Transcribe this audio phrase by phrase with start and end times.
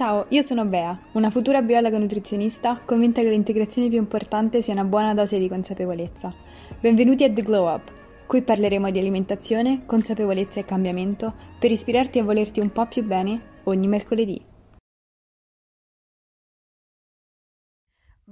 [0.00, 4.84] Ciao, io sono Bea, una futura biologa nutrizionista convinta che l'integrazione più importante sia una
[4.84, 6.32] buona dose di consapevolezza.
[6.80, 7.92] Benvenuti a The Glow Up,
[8.26, 13.42] qui parleremo di alimentazione, consapevolezza e cambiamento per ispirarti a volerti un po' più bene
[13.64, 14.49] ogni mercoledì.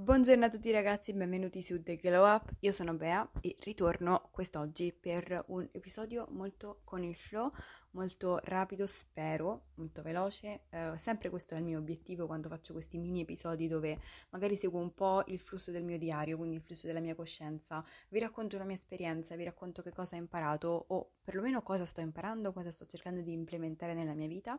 [0.09, 4.91] Buongiorno a tutti ragazzi, benvenuti su The Glow Up, io sono Bea e ritorno quest'oggi
[4.91, 7.53] per un episodio molto con il flow,
[7.91, 10.63] molto rapido, spero, molto veloce.
[10.71, 14.81] Eh, sempre questo è il mio obiettivo quando faccio questi mini episodi dove magari seguo
[14.81, 17.85] un po' il flusso del mio diario, quindi il flusso della mia coscienza.
[18.09, 22.01] Vi racconto la mia esperienza, vi racconto che cosa ho imparato o perlomeno cosa sto
[22.01, 24.59] imparando, cosa sto cercando di implementare nella mia vita.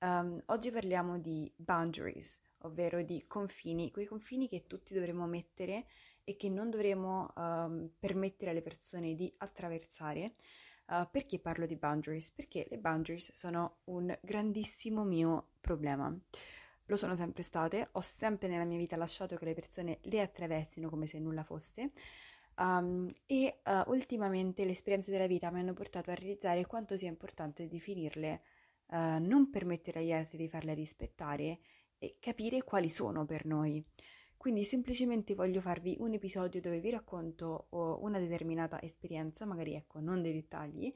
[0.00, 5.86] Um, oggi parliamo di boundaries, ovvero di confini, quei confini che tutti dovremmo mettere
[6.24, 10.34] e che non dovremo um, permettere alle persone di attraversare.
[10.86, 12.30] Uh, perché parlo di boundaries?
[12.32, 16.14] Perché le boundaries sono un grandissimo mio problema.
[16.86, 20.90] Lo sono sempre state, ho sempre nella mia vita lasciato che le persone le attraversino
[20.90, 21.92] come se nulla fosse.
[22.56, 27.08] Um, e uh, ultimamente le esperienze della vita mi hanno portato a realizzare quanto sia
[27.08, 28.42] importante definirle
[28.90, 31.58] uh, non permettere agli altri di farle rispettare
[32.04, 33.82] e capire quali sono per noi.
[34.36, 40.20] Quindi semplicemente voglio farvi un episodio dove vi racconto una determinata esperienza, magari ecco, non
[40.20, 40.92] dei dettagli,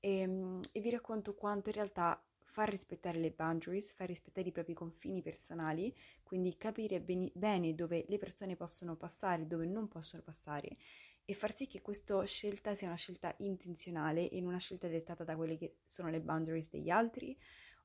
[0.00, 4.52] e, ehm, e vi racconto quanto in realtà far rispettare le boundaries, far rispettare i
[4.52, 10.22] propri confini personali, quindi capire bene, bene dove le persone possono passare, dove non possono
[10.24, 10.76] passare
[11.24, 15.22] e far sì che questa scelta sia una scelta intenzionale e non una scelta dettata
[15.22, 17.38] da quelle che sono le boundaries degli altri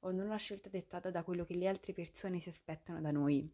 [0.05, 3.49] o non una scelta dettata da quello che le altre persone si aspettano da noi.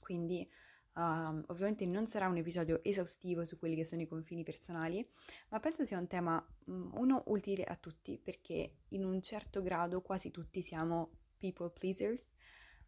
[0.00, 0.48] Quindi
[0.94, 5.08] um, ovviamente non sarà un episodio esaustivo su quelli che sono i confini personali,
[5.50, 10.30] ma penso sia un tema, uno, utile a tutti perché in un certo grado quasi
[10.30, 12.32] tutti siamo people pleasers,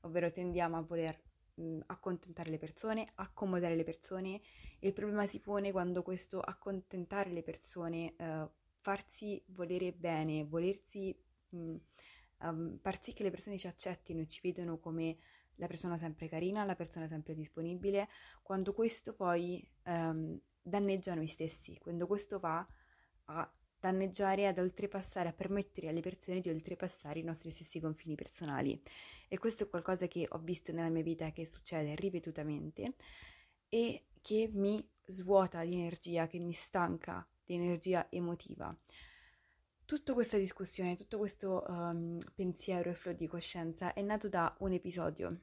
[0.03, 1.21] ovvero tendiamo a voler
[1.87, 4.41] accontentare le persone, accomodare le persone
[4.81, 11.17] il problema si pone quando questo accontentare le persone, uh, farsi volere bene, volersi
[11.49, 11.75] mh,
[12.41, 15.17] um, far sì che le persone ci accettino e ci vedono come
[15.57, 18.09] la persona sempre carina, la persona sempre disponibile,
[18.43, 22.67] quando questo poi um, danneggia noi stessi, quando questo va
[23.27, 23.51] a
[23.81, 28.81] danneggiare, ad oltrepassare, a permettere alle persone di oltrepassare i nostri stessi confini personali.
[29.29, 32.95] E questo è qualcosa che ho visto nella mia vita che succede ripetutamente
[33.69, 38.77] e che mi svuota di energia, che mi stanca di energia emotiva.
[39.89, 44.73] Tutta questa discussione, tutto questo um, pensiero e flow di coscienza è nato da un
[44.73, 45.41] episodio.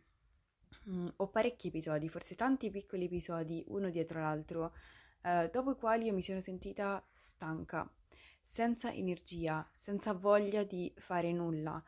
[0.87, 4.75] Mm, ho parecchi episodi, forse tanti piccoli episodi, uno dietro l'altro,
[5.23, 7.91] uh, dopo i quali io mi sono sentita stanca,
[8.39, 11.83] senza energia, senza voglia di fare nulla.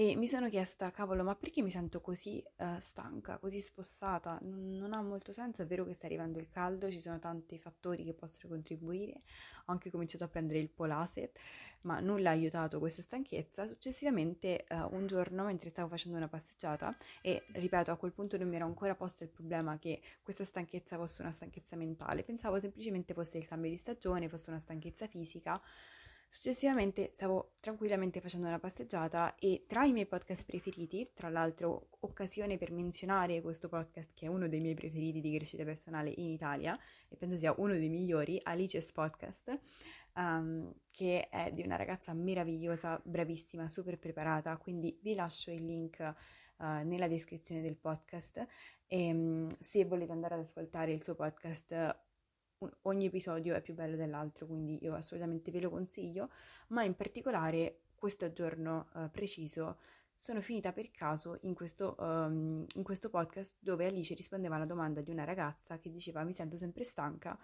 [0.00, 4.38] E mi sono chiesta, cavolo, ma perché mi sento così uh, stanca, così spossata?
[4.42, 7.58] Non, non, ha molto senso, è vero che sta arrivando il caldo, ci sono tanti
[7.58, 9.22] fattori che possono contribuire,
[9.66, 11.32] ho anche cominciato a prendere il polase,
[11.80, 13.66] ma nulla ha aiutato questa stanchezza.
[13.66, 18.46] Successivamente, uh, un giorno, mentre stavo facendo una passeggiata, e ripeto, a quel punto non
[18.46, 23.14] mi ero ancora posto il problema che questa stanchezza fosse una stanchezza mentale, pensavo semplicemente
[23.14, 25.60] fosse il cambio di stagione, fosse una stanchezza fisica,
[26.30, 32.58] Successivamente stavo tranquillamente facendo una passeggiata e tra i miei podcast preferiti, tra l'altro occasione
[32.58, 36.78] per menzionare questo podcast che è uno dei miei preferiti di crescita personale in Italia
[37.08, 39.58] e penso sia uno dei migliori, Alice's Podcast,
[40.16, 45.98] um, che è di una ragazza meravigliosa, bravissima, super preparata, quindi vi lascio il link
[45.98, 48.46] uh, nella descrizione del podcast.
[48.86, 52.06] E um, se volete andare ad ascoltare il suo podcast
[52.82, 56.30] ogni episodio è più bello dell'altro, quindi io assolutamente ve lo consiglio,
[56.68, 59.78] ma in particolare questo giorno uh, preciso
[60.14, 65.00] sono finita per caso in questo, um, in questo, podcast dove Alice rispondeva alla domanda
[65.00, 67.38] di una ragazza che diceva mi sento sempre stanca,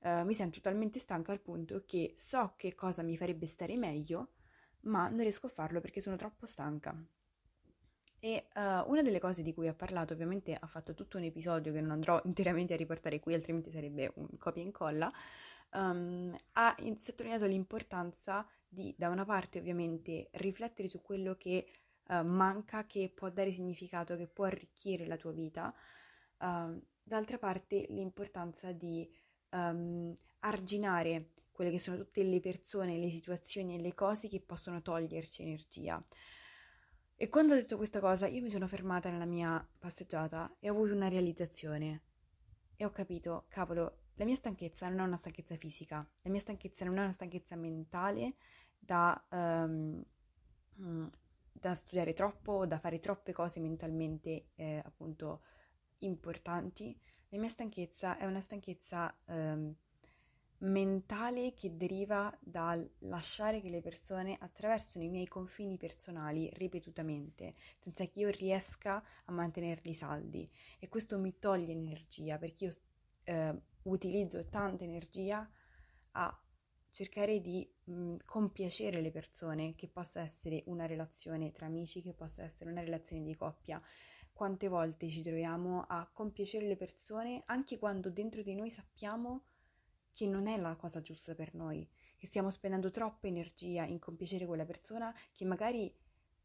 [0.00, 4.34] uh, mi sento talmente stanca al punto che so che cosa mi farebbe stare meglio,
[4.82, 6.96] ma non riesco a farlo perché sono troppo stanca.
[8.24, 11.72] E uh, una delle cose di cui ha parlato, ovviamente ha fatto tutto un episodio
[11.72, 15.12] che non andrò interamente a riportare qui, altrimenti sarebbe un copia e incolla,
[15.72, 21.66] um, ha in- sottolineato l'importanza di, da una parte ovviamente, riflettere su quello che
[22.10, 25.74] uh, manca, che può dare significato, che può arricchire la tua vita,
[26.38, 29.12] uh, d'altra parte l'importanza di
[29.50, 34.80] um, arginare quelle che sono tutte le persone, le situazioni e le cose che possono
[34.80, 36.00] toglierci energia.
[37.16, 40.72] E quando ho detto questa cosa, io mi sono fermata nella mia passeggiata e ho
[40.72, 42.02] avuto una realizzazione.
[42.76, 46.84] E ho capito, cavolo, la mia stanchezza non è una stanchezza fisica, la mia stanchezza
[46.84, 48.34] non è una stanchezza mentale
[48.78, 50.02] da, um,
[51.52, 55.42] da studiare troppo da fare troppe cose mentalmente eh, appunto
[55.98, 56.98] importanti.
[57.28, 59.74] La mia stanchezza è una stanchezza ehm,
[60.62, 68.04] mentale che deriva dal lasciare che le persone attraversino i miei confini personali ripetutamente, senza
[68.06, 70.48] che io riesca a mantenerli saldi.
[70.78, 72.72] E questo mi toglie energia perché io
[73.24, 75.48] eh, utilizzo tanta energia
[76.12, 76.42] a
[76.90, 82.42] cercare di mh, compiacere le persone, che possa essere una relazione tra amici, che possa
[82.44, 83.82] essere una relazione di coppia.
[84.32, 89.44] Quante volte ci troviamo a compiacere le persone anche quando dentro di noi sappiamo
[90.12, 94.46] che non è la cosa giusta per noi, che stiamo spendendo troppa energia in compiacere
[94.46, 95.92] quella persona che magari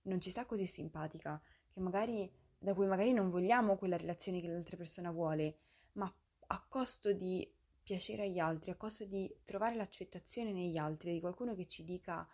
[0.03, 4.47] non ci sta così simpatica, che magari, da cui magari non vogliamo quella relazione che
[4.47, 5.57] l'altra persona vuole,
[5.93, 6.11] ma
[6.47, 7.49] a costo di
[7.83, 12.27] piacere agli altri, a costo di trovare l'accettazione negli altri, di qualcuno che ci dica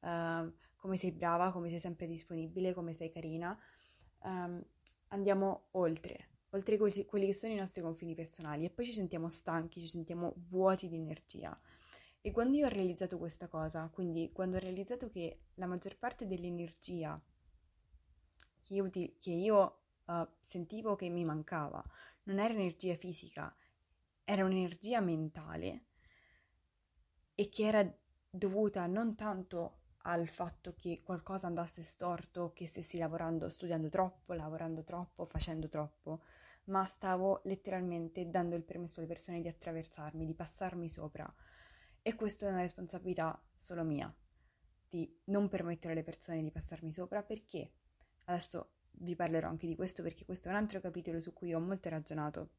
[0.00, 3.58] uh, come sei brava, come sei sempre disponibile, come sei carina,
[4.22, 4.62] um,
[5.08, 9.28] andiamo oltre oltre quelli, quelli che sono i nostri confini personali e poi ci sentiamo
[9.28, 11.58] stanchi, ci sentiamo vuoti di energia.
[12.20, 16.26] E quando io ho realizzato questa cosa, quindi quando ho realizzato che la maggior parte
[16.26, 17.20] dell'energia
[18.62, 21.84] che io, che io uh, sentivo che mi mancava
[22.24, 23.54] non era energia fisica,
[24.24, 25.84] era un'energia mentale
[27.34, 27.94] e che era
[28.30, 34.82] dovuta non tanto al fatto che qualcosa andasse storto, che stessi lavorando, studiando troppo, lavorando
[34.82, 36.22] troppo, facendo troppo,
[36.64, 41.32] ma stavo letteralmente dando il permesso alle persone di attraversarmi, di passarmi sopra.
[42.02, 44.14] E questa è una responsabilità solo mia,
[44.88, 47.72] di non permettere alle persone di passarmi sopra perché
[48.24, 51.60] adesso vi parlerò anche di questo perché questo è un altro capitolo su cui ho
[51.60, 52.50] molto ragionato.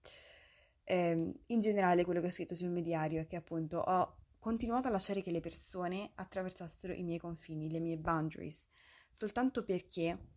[0.84, 4.88] Eh, in generale quello che ho scritto sul mio diario è che appunto ho continuato
[4.88, 8.70] a lasciare che le persone attraversassero i miei confini, le mie boundaries,
[9.12, 10.35] soltanto perché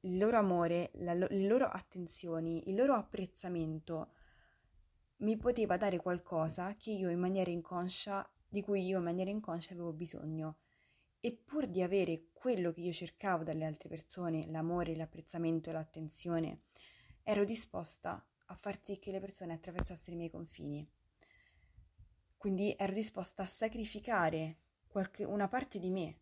[0.00, 4.12] il loro amore, la, le loro attenzioni, il loro apprezzamento
[5.18, 9.72] mi poteva dare qualcosa che io in maniera inconscia, di cui io in maniera inconscia
[9.72, 10.58] avevo bisogno.
[11.20, 16.62] E pur di avere quello che io cercavo dalle altre persone, l'amore, l'apprezzamento, l'attenzione,
[17.24, 20.88] ero disposta a far sì che le persone attraversassero i miei confini.
[22.36, 26.20] Quindi ero disposta a sacrificare qualche, una parte di me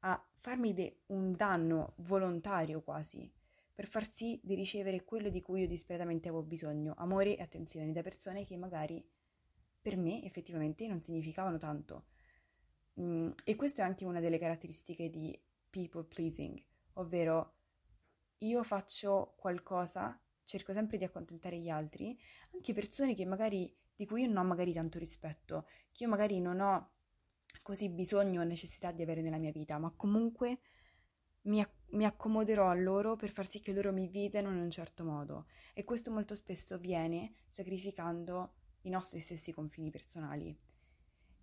[0.00, 3.30] a farmi de- un danno volontario quasi
[3.76, 7.92] per far sì di ricevere quello di cui io disperatamente avevo bisogno, amore e attenzione
[7.92, 9.06] da persone che magari
[9.82, 12.06] per me effettivamente non significavano tanto.
[12.98, 15.38] Mm, e questa è anche una delle caratteristiche di
[15.68, 16.58] people pleasing,
[16.94, 17.56] ovvero
[18.38, 22.18] io faccio qualcosa, cerco sempre di accontentare gli altri,
[22.54, 26.40] anche persone che magari, di cui io non ho magari tanto rispetto, che io magari
[26.40, 26.92] non ho
[27.66, 30.60] così bisogno o necessità di avere nella mia vita, ma comunque
[31.46, 35.02] mi, mi, accomoderò a loro per far sì che loro mi vedano in un certo
[35.02, 38.52] modo e questo molto spesso avviene sacrificando
[38.82, 40.56] i nostri stessi confini personali.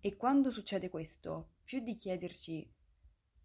[0.00, 2.72] E quando succede questo, più di chiederci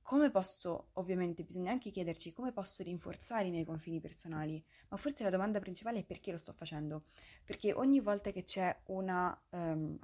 [0.01, 5.25] come posso, ovviamente bisogna anche chiederci come posso rinforzare i miei confini personali, ma forse
[5.25, 7.07] la domanda principale è perché lo sto facendo,
[7.43, 9.37] perché ogni volta che c'è una...
[9.49, 9.99] Um,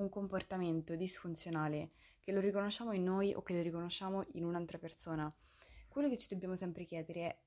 [0.00, 5.32] un comportamento disfunzionale, che lo riconosciamo in noi o che lo riconosciamo in un'altra persona,
[5.88, 7.38] quello che ci dobbiamo sempre chiedere è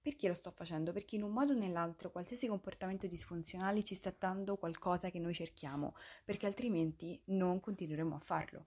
[0.00, 0.92] perché lo sto facendo?
[0.92, 5.34] Perché in un modo o nell'altro qualsiasi comportamento disfunzionale ci sta dando qualcosa che noi
[5.34, 8.66] cerchiamo, perché altrimenti non continueremo a farlo.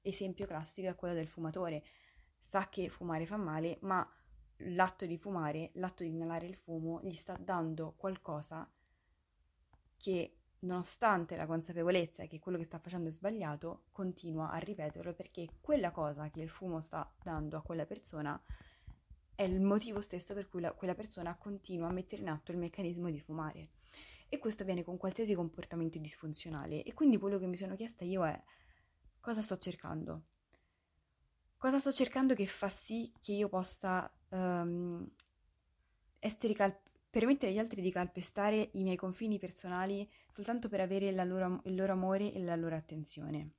[0.00, 1.84] Esempio classico è quello del fumatore.
[2.38, 4.08] Sa che fumare fa male, ma
[4.58, 8.70] l'atto di fumare, l'atto di inalare il fumo, gli sta dando qualcosa
[9.98, 15.48] che nonostante la consapevolezza che quello che sta facendo è sbagliato, continua a ripeterlo perché
[15.60, 18.40] quella cosa che il fumo sta dando a quella persona
[19.34, 22.58] è il motivo stesso per cui la, quella persona continua a mettere in atto il
[22.58, 23.70] meccanismo di fumare.
[24.28, 26.82] E questo avviene con qualsiasi comportamento disfunzionale.
[26.82, 28.42] E quindi quello che mi sono chiesta io è
[29.20, 30.24] cosa sto cercando?
[31.56, 35.08] Cosa sto cercando che fa sì che io possa um,
[36.18, 36.80] essere cal-
[37.18, 41.90] permettere agli altri di calpestare i miei confini personali soltanto per avere loro, il loro
[41.90, 43.54] amore e la loro attenzione.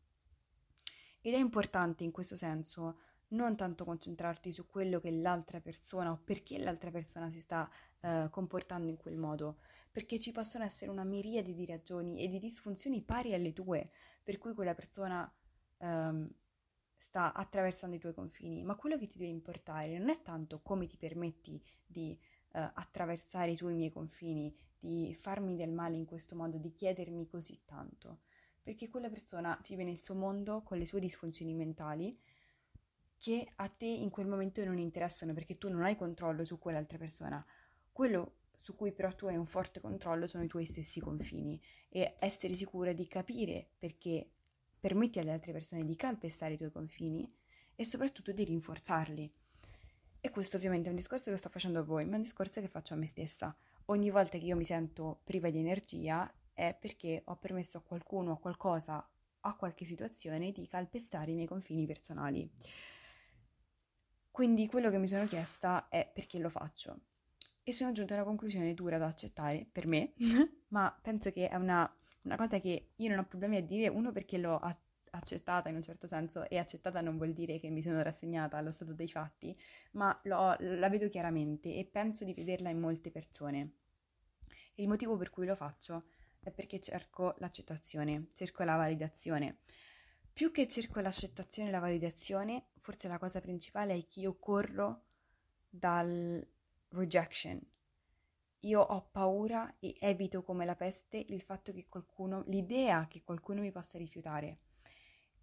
[1.19, 2.99] Ed è importante in questo senso
[3.29, 8.29] non tanto concentrarti su quello che l'altra persona o perché l'altra persona si sta uh,
[8.29, 9.57] comportando in quel modo,
[9.91, 13.91] perché ci possono essere una miriade di ragioni e di disfunzioni pari alle tue,
[14.23, 15.29] per cui quella persona
[15.79, 16.31] um,
[16.95, 20.87] sta attraversando i tuoi confini, ma quello che ti deve importare non è tanto come
[20.87, 22.17] ti permetti di
[22.51, 27.27] eh, attraversare i tuoi miei confini, di farmi del male in questo modo, di chiedermi
[27.27, 28.19] così tanto,
[28.63, 32.17] perché quella persona vive nel suo mondo con le sue disfunzioni mentali
[33.17, 36.97] che a te in quel momento non interessano perché tu non hai controllo su quell'altra
[36.97, 37.45] persona.
[37.91, 42.15] Quello su cui però tu hai un forte controllo sono i tuoi stessi confini e
[42.19, 44.29] essere sicura di capire perché
[44.79, 47.29] permetti alle altre persone di calpestare i tuoi confini
[47.75, 49.33] e soprattutto di rinforzarli.
[50.21, 52.59] E questo ovviamente è un discorso che sto facendo a voi, ma è un discorso
[52.59, 53.55] che faccio a me stessa.
[53.85, 58.33] Ogni volta che io mi sento priva di energia è perché ho permesso a qualcuno,
[58.33, 59.07] a qualcosa,
[59.41, 62.51] a qualche situazione di calpestare i miei confini personali.
[64.29, 66.99] Quindi quello che mi sono chiesta è perché lo faccio.
[67.63, 70.13] E sono giunta a una conclusione dura da accettare per me,
[70.69, 71.89] ma penso che è una,
[72.23, 74.88] una, cosa che io non ho problemi a dire, uno perché l'ho accettata
[75.69, 78.93] in un certo senso e accettata non vuol dire che mi sono rassegnata allo stato
[78.93, 79.57] dei fatti,
[79.91, 83.71] ma la vedo chiaramente e penso di vederla in molte persone.
[84.75, 86.05] Il motivo per cui lo faccio
[86.39, 89.57] è perché cerco l'accettazione, cerco la validazione.
[90.31, 95.03] Più che cerco l'accettazione e la validazione, forse la cosa principale è che io corro
[95.69, 96.47] dal
[96.89, 97.59] rejection.
[98.63, 103.61] Io ho paura e evito come la peste il fatto che qualcuno, l'idea che qualcuno
[103.61, 104.59] mi possa rifiutare.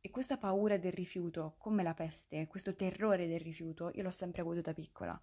[0.06, 4.40] E questa paura del rifiuto, come la peste, questo terrore del rifiuto, io l'ho sempre
[4.40, 5.20] avuto da piccola.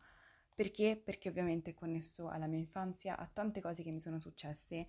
[0.53, 1.01] Perché?
[1.01, 4.87] Perché ovviamente è connesso alla mia infanzia, a tante cose che mi sono successe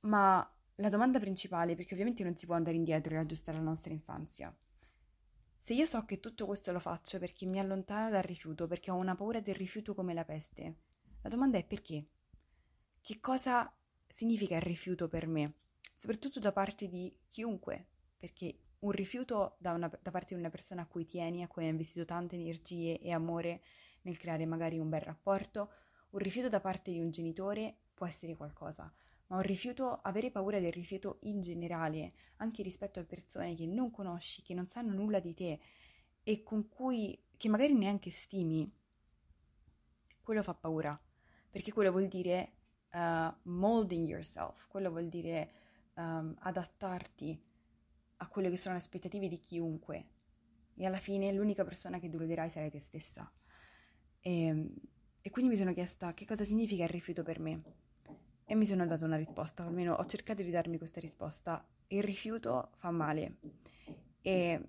[0.00, 3.94] ma la domanda principale, perché ovviamente non si può andare indietro e aggiustare la nostra
[3.94, 4.54] infanzia.
[5.56, 8.96] Se io so che tutto questo lo faccio perché mi allontano dal rifiuto, perché ho
[8.96, 10.76] una paura del rifiuto come la peste,
[11.22, 12.08] la domanda è perché?
[13.00, 13.74] Che cosa
[14.06, 15.54] significa il rifiuto per me?
[15.94, 17.86] Soprattutto da parte di chiunque,
[18.20, 21.64] perché un rifiuto da, una, da parte di una persona a cui tieni, a cui
[21.64, 23.62] hai investito tante energie e amore
[24.02, 25.70] nel creare magari un bel rapporto,
[26.10, 28.92] un rifiuto da parte di un genitore può essere qualcosa,
[29.28, 33.90] ma un rifiuto, avere paura del rifiuto in generale, anche rispetto a persone che non
[33.90, 35.58] conosci, che non sanno nulla di te
[36.22, 38.70] e con cui, che magari neanche stimi,
[40.22, 41.00] quello fa paura,
[41.50, 42.52] perché quello vuol dire
[42.92, 45.50] uh, molding yourself, quello vuol dire
[45.94, 47.48] um, adattarti
[48.22, 50.06] a quelle che sono le aspettative di chiunque
[50.74, 53.30] e alla fine l'unica persona che deluderai sarai te stessa.
[54.20, 54.74] E, ehm,
[55.22, 57.62] e quindi mi sono chiesta che cosa significa il rifiuto per me
[58.46, 61.66] e mi sono data una risposta, almeno ho cercato di darmi questa risposta.
[61.88, 63.38] Il rifiuto fa male
[64.22, 64.68] e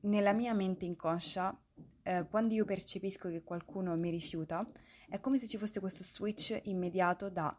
[0.00, 1.56] nella mia mente inconscia,
[2.02, 4.66] eh, quando io percepisco che qualcuno mi rifiuta,
[5.08, 7.56] è come se ci fosse questo switch immediato da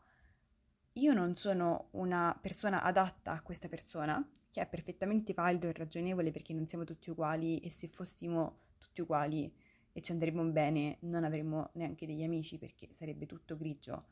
[0.97, 4.25] io non sono una persona adatta a questa persona,
[4.55, 9.01] che è perfettamente valido e ragionevole perché non siamo tutti uguali e se fossimo tutti
[9.01, 9.53] uguali
[9.91, 14.05] e ci andremmo bene non avremmo neanche degli amici perché sarebbe tutto grigio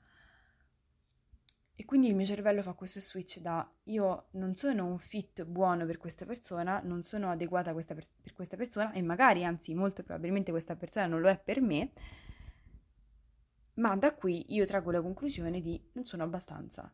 [1.76, 5.86] e quindi il mio cervello fa questo switch da io non sono un fit buono
[5.86, 10.04] per questa persona, non sono adeguata questa per, per questa persona e magari, anzi molto
[10.04, 11.94] probabilmente questa persona non lo è per me,
[13.76, 16.94] ma da qui io traggo la conclusione di non sono abbastanza.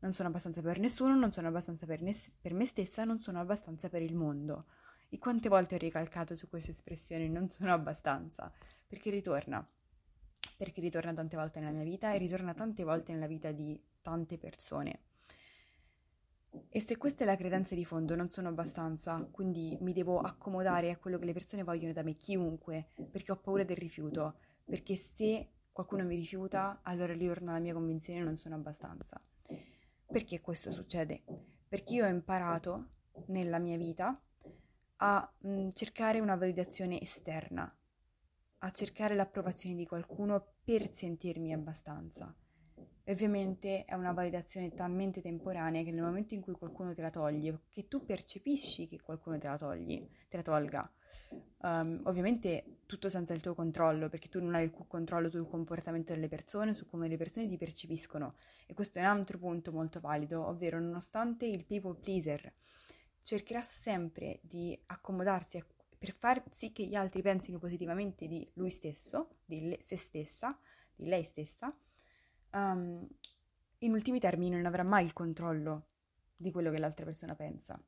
[0.00, 3.40] Non sono abbastanza per nessuno, non sono abbastanza per, ne- per me stessa, non sono
[3.40, 4.66] abbastanza per il mondo.
[5.08, 8.52] E quante volte ho ricalcato su questa espressione non sono abbastanza?
[8.86, 9.66] Perché ritorna.
[10.56, 14.38] Perché ritorna tante volte nella mia vita e ritorna tante volte nella vita di tante
[14.38, 15.02] persone.
[16.70, 20.90] E se questa è la credenza di fondo, non sono abbastanza, quindi mi devo accomodare
[20.90, 24.96] a quello che le persone vogliono da me, chiunque, perché ho paura del rifiuto, perché
[24.96, 29.20] se qualcuno mi rifiuta, allora ritorna la mia convinzione non sono abbastanza.
[30.10, 31.22] Perché questo succede?
[31.68, 32.92] Perché io ho imparato
[33.26, 34.18] nella mia vita
[34.96, 37.70] a mh, mm, cercare una validazione esterna,
[38.60, 42.34] a cercare l'approvazione di qualcuno per sentirmi abbastanza.
[43.04, 47.60] Ovviamente è una validazione talmente temporanea che nel momento in cui qualcuno te la toglie,
[47.70, 50.90] che tu percepisci che qualcuno te la togli, te la tolga,
[51.58, 56.12] um, ovviamente tutto senza il tuo controllo, perché tu non hai il controllo sul comportamento
[56.12, 58.36] delle persone, su come le persone ti percepiscono.
[58.66, 62.52] E questo è un altro punto molto valido, ovvero nonostante il people pleaser
[63.22, 65.62] cercherà sempre di accomodarsi
[65.98, 70.58] per far sì che gli altri pensino positivamente di lui stesso, di se stessa,
[70.94, 71.76] di lei stessa,
[72.52, 73.06] um,
[73.78, 75.88] in ultimi termini non avrà mai il controllo
[76.36, 77.80] di quello che l'altra persona pensa.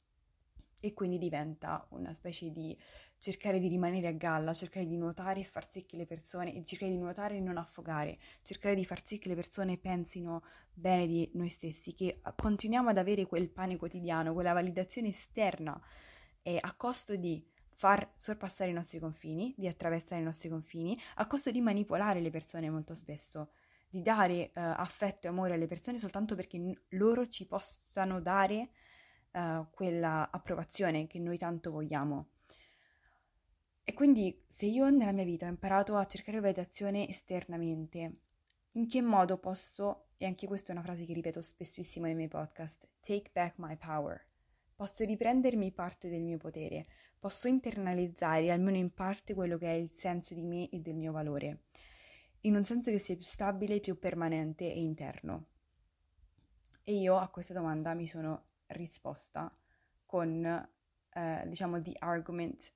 [0.82, 2.76] E quindi diventa una specie di
[3.20, 6.90] cercare di rimanere a galla, cercare di nuotare e far sì che le persone, cercare
[6.90, 11.30] di nuotare e non affogare, cercare di far sì che le persone pensino bene di
[11.34, 15.78] noi stessi, che continuiamo ad avere quel pane quotidiano, quella validazione esterna
[16.42, 21.26] eh, a costo di far sorpassare i nostri confini, di attraversare i nostri confini, a
[21.26, 23.50] costo di manipolare le persone molto spesso
[23.90, 28.70] di dare uh, affetto e amore alle persone soltanto perché n- loro ci possano dare
[29.32, 32.28] uh, quella approvazione che noi tanto vogliamo.
[33.94, 38.18] Quindi se io nella mia vita ho imparato a cercare validazione esternamente,
[38.72, 42.28] in che modo posso, e anche questa è una frase che ripeto spessissimo nei miei
[42.28, 44.22] podcast, take back my power.
[44.76, 46.86] Posso riprendermi parte del mio potere,
[47.18, 51.12] posso internalizzare almeno in parte quello che è il senso di me e del mio
[51.12, 51.64] valore,
[52.40, 55.46] in un senso che sia più stabile, più permanente e interno.
[56.82, 59.54] E io a questa domanda mi sono risposta
[60.06, 62.72] con, eh, diciamo, the argument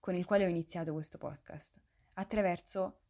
[0.00, 1.78] con il quale ho iniziato questo podcast,
[2.14, 3.02] attraverso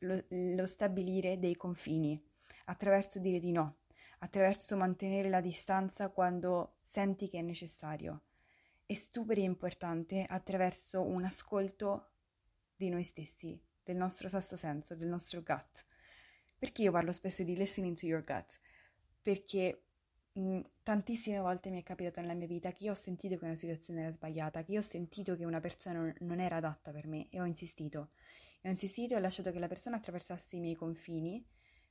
[0.00, 2.20] lo, lo stabilire dei confini,
[2.66, 3.80] attraverso dire di no,
[4.20, 8.22] attraverso mantenere la distanza quando senti che è necessario
[8.86, 12.12] e super importante attraverso un ascolto
[12.76, 15.84] di noi stessi, del nostro sesto senso, del nostro gut.
[16.58, 18.58] Perché io parlo spesso di listening to your gut?
[19.20, 19.85] Perché
[20.82, 24.02] tantissime volte mi è capitato nella mia vita che io ho sentito che una situazione
[24.02, 27.28] era sbagliata, che io ho sentito che una persona non, non era adatta per me
[27.30, 28.10] e ho insistito.
[28.60, 31.44] E ho insistito e ho lasciato che la persona attraversasse i miei confini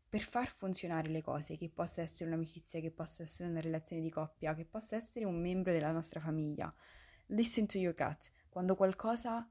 [0.08, 4.10] per far funzionare le cose, che possa essere un'amicizia, che possa essere una relazione di
[4.10, 6.74] coppia, che possa essere un membro della nostra famiglia.
[7.28, 8.32] Listen to your gut.
[8.48, 9.50] Quando qualcosa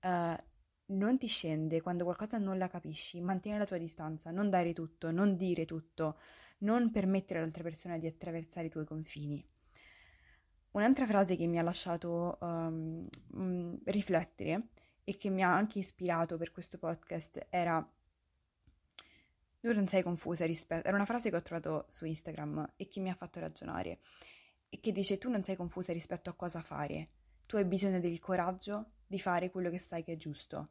[0.00, 0.36] uh,
[0.86, 5.10] non ti scende, quando qualcosa non la capisci, mantieni la tua distanza, non dare tutto,
[5.10, 6.18] non dire tutto,
[6.62, 9.44] non permettere all'altra persona di attraversare i tuoi confini.
[10.72, 13.06] Un'altra frase che mi ha lasciato um,
[13.84, 14.68] riflettere
[15.04, 17.86] e che mi ha anche ispirato per questo podcast era
[19.60, 20.88] tu non sei confusa rispetto...
[20.88, 24.00] Era una frase che ho trovato su Instagram e che mi ha fatto ragionare
[24.68, 27.10] e che dice tu non sei confusa rispetto a cosa fare,
[27.46, 30.70] tu hai bisogno del coraggio di fare quello che sai che è giusto.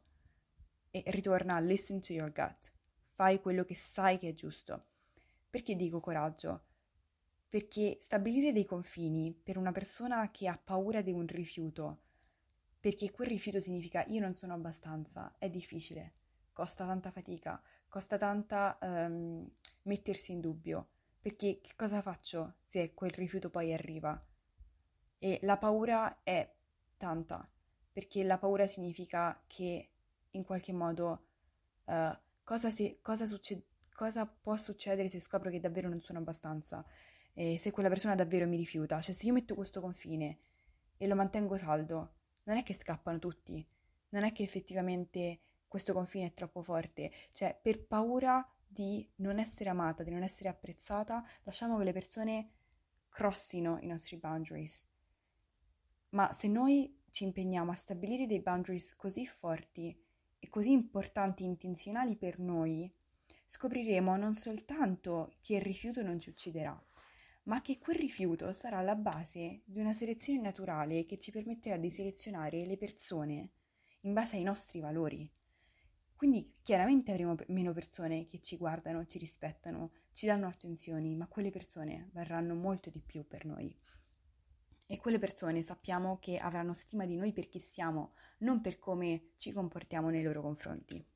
[0.90, 2.72] E ritorna a listen to your gut,
[3.12, 4.88] fai quello che sai che è giusto.
[5.52, 6.62] Perché dico coraggio?
[7.46, 12.04] Perché stabilire dei confini per una persona che ha paura di un rifiuto,
[12.80, 16.14] perché quel rifiuto significa io non sono abbastanza, è difficile,
[16.54, 19.46] costa tanta fatica, costa tanta um,
[19.82, 20.88] mettersi in dubbio,
[21.20, 24.26] perché che cosa faccio se quel rifiuto poi arriva?
[25.18, 26.50] E la paura è
[26.96, 27.46] tanta,
[27.92, 29.90] perché la paura significa che
[30.30, 31.26] in qualche modo
[31.84, 36.84] uh, cosa, se, cosa, succede, cosa può succedere se scopro che davvero non sono abbastanza,
[37.34, 40.38] e se quella persona davvero mi rifiuta, cioè se io metto questo confine
[40.96, 43.66] e lo mantengo saldo, non è che scappano tutti,
[44.10, 49.70] non è che effettivamente questo confine è troppo forte, cioè per paura di non essere
[49.70, 52.50] amata, di non essere apprezzata, lasciamo che le persone
[53.08, 54.90] crossino i nostri boundaries.
[56.10, 59.98] Ma se noi ci impegniamo a stabilire dei boundaries così forti
[60.38, 62.92] e così importanti e intenzionali per noi,
[63.52, 66.82] scopriremo non soltanto che il rifiuto non ci ucciderà,
[67.42, 71.90] ma che quel rifiuto sarà la base di una selezione naturale che ci permetterà di
[71.90, 73.50] selezionare le persone
[74.04, 75.30] in base ai nostri valori.
[76.16, 81.50] Quindi chiaramente avremo meno persone che ci guardano, ci rispettano, ci danno attenzioni, ma quelle
[81.50, 83.76] persone varranno molto di più per noi.
[84.86, 89.32] E quelle persone sappiamo che avranno stima di noi per chi siamo, non per come
[89.36, 91.11] ci comportiamo nei loro confronti.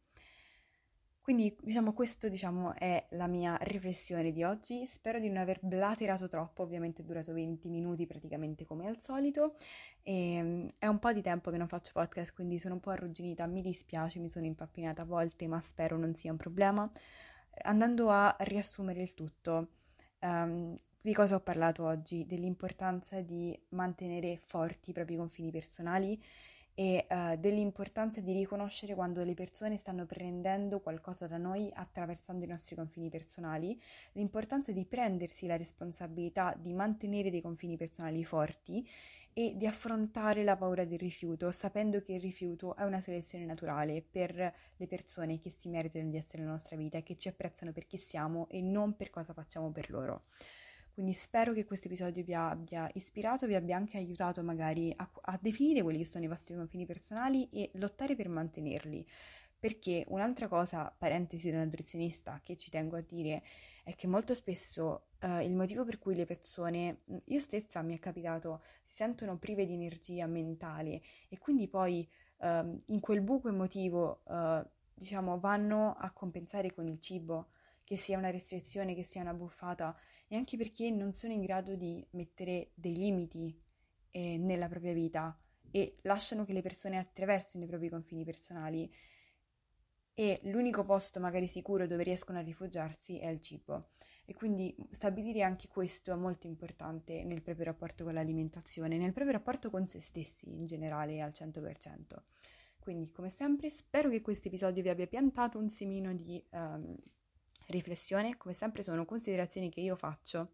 [1.26, 6.28] Quindi diciamo questo diciamo, è la mia riflessione di oggi, spero di non aver blaterato
[6.28, 9.56] troppo, ovviamente è durato 20 minuti praticamente come al solito
[10.04, 12.90] e ehm, è un po' di tempo che non faccio podcast quindi sono un po'
[12.90, 16.88] arrugginita, mi dispiace, mi sono impappinata a volte ma spero non sia un problema.
[17.64, 19.70] Andando a riassumere il tutto,
[20.20, 22.24] um, di cosa ho parlato oggi?
[22.24, 26.22] Dell'importanza di mantenere forti i propri confini personali
[26.78, 32.48] e uh, dell'importanza di riconoscere quando le persone stanno prendendo qualcosa da noi attraversando i
[32.48, 33.80] nostri confini personali,
[34.12, 38.86] l'importanza di prendersi la responsabilità di mantenere dei confini personali forti
[39.32, 44.02] e di affrontare la paura del rifiuto, sapendo che il rifiuto è una selezione naturale
[44.02, 47.72] per le persone che si meritano di essere nella nostra vita e che ci apprezzano
[47.72, 50.24] per chi siamo e non per cosa facciamo per loro.
[50.96, 55.38] Quindi spero che questo episodio vi abbia ispirato, vi abbia anche aiutato magari a, a
[55.38, 59.06] definire quelli che sono i vostri confini personali e lottare per mantenerli.
[59.58, 63.42] Perché un'altra cosa, parentesi da nutrizionista, che ci tengo a dire
[63.84, 67.98] è che molto spesso uh, il motivo per cui le persone, io stessa mi è
[67.98, 74.22] capitato, si sentono prive di energia mentale e quindi poi uh, in quel buco emotivo,
[74.24, 77.48] uh, diciamo, vanno a compensare con il cibo,
[77.84, 79.94] che sia una restrizione, che sia una buffata
[80.28, 83.58] e anche perché non sono in grado di mettere dei limiti
[84.10, 85.38] eh, nella propria vita
[85.70, 88.90] e lasciano che le persone attraversino i propri confini personali
[90.14, 93.90] e l'unico posto magari sicuro dove riescono a rifugiarsi è il cibo.
[94.24, 99.36] E quindi stabilire anche questo è molto importante nel proprio rapporto con l'alimentazione, nel proprio
[99.36, 102.16] rapporto con se stessi in generale al 100%.
[102.80, 106.96] Quindi, come sempre, spero che questo episodio vi abbia piantato un semino di um,
[107.66, 108.36] riflessione.
[108.36, 110.52] Come sempre, sono considerazioni che io faccio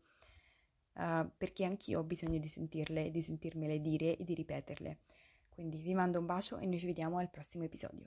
[0.94, 4.98] uh, perché anch'io ho bisogno di sentirle, di sentirmele dire e di ripeterle.
[5.48, 8.07] Quindi vi mando un bacio e noi ci vediamo al prossimo episodio.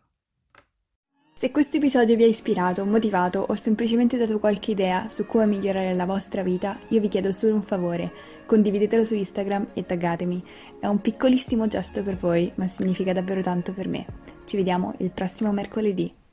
[1.37, 5.93] Se questo episodio vi ha ispirato, motivato o semplicemente dato qualche idea su come migliorare
[5.93, 8.09] la vostra vita, io vi chiedo solo un favore,
[8.45, 10.41] condividetelo su Instagram e taggatemi.
[10.79, 14.05] È un piccolissimo gesto per voi, ma significa davvero tanto per me.
[14.45, 16.24] Ci vediamo il prossimo mercoledì.